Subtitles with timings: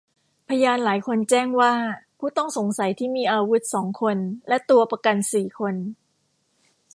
[0.49, 1.73] พยานหลายคนแจ้งว่า
[2.19, 5.75] ผู้ต้องสงสัยที่มีอาวุธสองคนและตัวประกันสี่คน